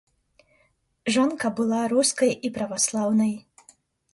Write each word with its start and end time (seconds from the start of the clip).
Жонка 1.17 1.51
была 1.61 1.81
рускай 1.93 2.33
і 2.49 2.51
праваслаўнай. 2.57 3.33